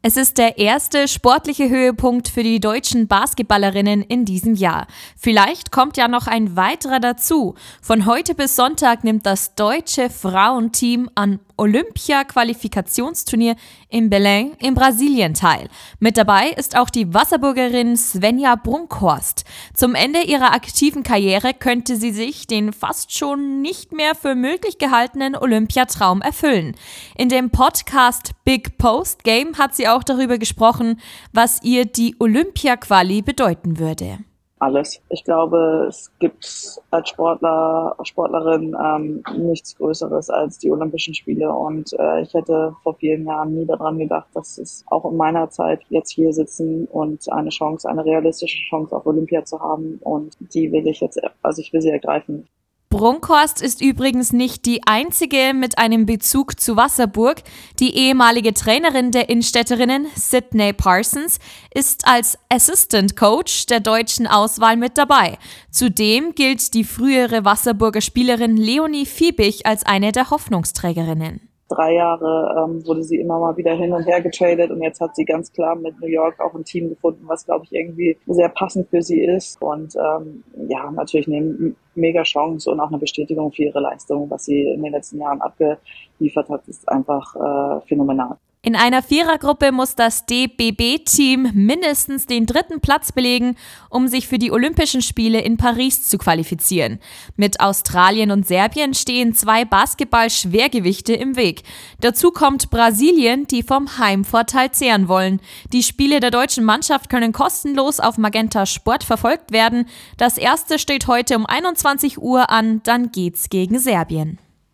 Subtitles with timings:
[0.00, 4.86] Es ist der erste sportliche Höhepunkt für die deutschen Basketballerinnen in diesem Jahr.
[5.16, 7.56] Vielleicht kommt ja noch ein weiterer dazu.
[7.82, 13.56] Von heute bis Sonntag nimmt das deutsche Frauenteam an Olympia-Qualifikationsturnier
[13.88, 15.68] in Belém in Brasilien teil.
[15.98, 19.44] Mit dabei ist auch die Wasserburgerin Svenja Brunkhorst.
[19.74, 24.78] Zum Ende ihrer aktiven Karriere könnte sie sich den fast schon nicht mehr für möglich
[24.78, 26.74] gehaltenen Olympiatraum erfüllen.
[27.16, 31.00] In dem Podcast Big Post Game hat sie auch darüber gesprochen,
[31.32, 34.18] was ihr die Olympia-Quali bedeuten würde
[34.60, 35.00] alles.
[35.08, 41.52] Ich glaube, es gibt als Sportler, Sportlerin ähm, nichts Größeres als die Olympischen Spiele.
[41.52, 45.50] Und äh, ich hätte vor vielen Jahren nie daran gedacht, dass es auch in meiner
[45.50, 49.98] Zeit jetzt hier sitzen und eine Chance, eine realistische Chance auf Olympia zu haben.
[50.02, 52.48] Und die will ich jetzt, also ich will sie ergreifen.
[52.90, 57.42] Brunkhorst ist übrigens nicht die einzige mit einem Bezug zu Wasserburg.
[57.80, 61.38] Die ehemalige Trainerin der Innenstädterinnen, Sydney Parsons,
[61.74, 65.36] ist als Assistant Coach der deutschen Auswahl mit dabei.
[65.70, 72.86] Zudem gilt die frühere Wasserburger Spielerin Leonie Fiebig als eine der Hoffnungsträgerinnen drei Jahre ähm,
[72.86, 75.76] wurde sie immer mal wieder hin und her getradet und jetzt hat sie ganz klar
[75.76, 79.22] mit New York auch ein Team gefunden, was glaube ich irgendwie sehr passend für sie
[79.22, 84.30] ist und ähm, ja natürlich eine mega Chance und auch eine Bestätigung für ihre Leistung,
[84.30, 88.38] was sie in den letzten Jahren abgeliefert hat, ist einfach äh, phänomenal.
[88.60, 93.54] In einer Vierergruppe muss das DBB-Team mindestens den dritten Platz belegen,
[93.88, 96.98] um sich für die Olympischen Spiele in Paris zu qualifizieren.
[97.36, 101.62] Mit Australien und Serbien stehen zwei Basketball-Schwergewichte im Weg.
[102.00, 105.40] Dazu kommt Brasilien, die vom Heimvorteil zehren wollen.
[105.72, 109.86] Die Spiele der deutschen Mannschaft können kostenlos auf Magenta Sport verfolgt werden.
[110.16, 114.40] Das erste steht heute um 21 Uhr an, dann geht's gegen Serbien.